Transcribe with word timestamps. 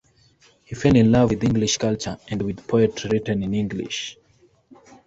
He 0.63 0.73
fell 0.73 0.95
in 0.95 1.11
love 1.11 1.29
with 1.29 1.43
English 1.43 1.77
culture 1.77 2.17
and 2.27 2.41
with 2.41 2.67
poetry 2.67 3.11
written 3.11 3.43
in 3.43 3.53
English. 3.53 4.17